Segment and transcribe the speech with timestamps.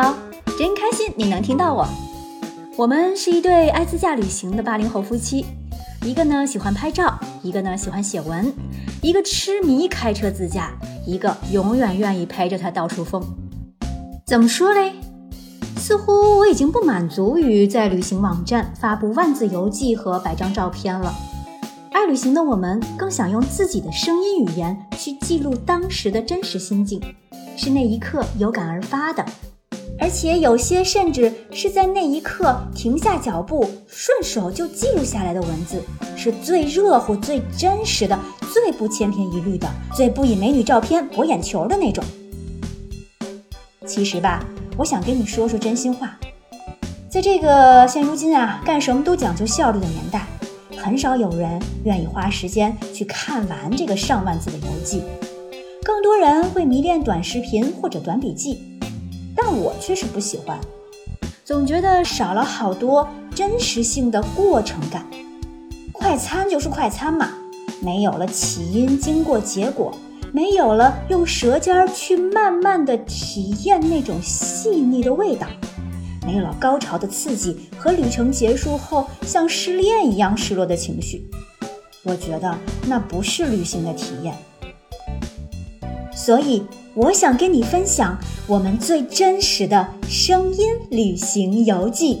[0.00, 0.14] 好，
[0.56, 1.84] 真开心你能听到我。
[2.76, 5.44] 我们是一对爱自驾旅行的八零后夫妻，
[6.04, 8.54] 一个呢喜欢拍照，一个呢喜欢写文，
[9.02, 10.70] 一个痴迷开车自驾，
[11.04, 13.20] 一个永远愿意陪着他到处疯。
[14.24, 14.92] 怎么说嘞？
[15.76, 21.12] 似乎我已经不满足于在旅行网站发布万字游记和百张照片了。
[21.90, 27.02] 爱旅行的我们更想用自己的声音语言去记录当时的真实心境，
[27.56, 29.26] 是那一刻有感而发的。
[30.00, 35.82] 而且有些甚至是在那一刻停下脚步，顺手就记录下来的文字，
[36.16, 38.18] 是最热乎、最真实的、
[38.52, 42.02] 最不千篇一律的、最不以美女照片博眼球的那种。
[43.86, 44.44] 其实吧，
[44.76, 46.18] 我想跟你说说真心话，
[47.10, 50.26] 在这个现如今啊，干什么都讲究效率的年代，
[50.76, 55.02] 很少有人愿意花时间去看完这个上万字的游记，
[55.82, 58.77] 更多人会迷恋短视频或者短笔记。
[59.40, 60.58] 但我却是不喜欢，
[61.44, 65.06] 总觉得少了好多真实性的过程感。
[65.92, 67.30] 快餐就是快餐嘛，
[67.80, 69.94] 没有了起因、经过、结果，
[70.32, 75.46] 没有了用舌尖去慢慢的体验那种细腻的味道，
[76.26, 81.30] 没有了高潮的刺激和旅程结束后像失恋一样失落的情绪。
[82.02, 84.34] 我觉得那不是旅行的体验。
[86.12, 86.64] 所以，
[86.98, 88.18] 我想跟你分享
[88.48, 92.20] 我们最真实的声音旅行游记。